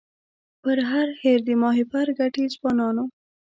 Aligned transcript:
پر 0.61 0.77
هر 0.91 1.07
هېر 1.21 1.39
د 1.47 1.49
ماهیپر 1.61 2.07
ګټي 2.19 2.45
ځوانانو 2.55 3.03